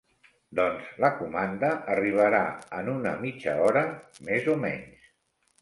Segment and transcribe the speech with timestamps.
[0.59, 2.41] Doncs la comanda arribarà
[2.79, 3.85] en una mitja hora,
[4.31, 5.09] més o menys.